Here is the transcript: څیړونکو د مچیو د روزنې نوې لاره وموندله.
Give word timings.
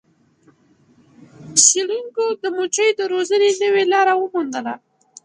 څیړونکو 1.65 2.23
د 2.41 2.43
مچیو 2.55 2.97
د 2.99 3.01
روزنې 3.11 3.49
نوې 3.61 3.83
لاره 3.93 4.13
وموندله. 4.17 4.73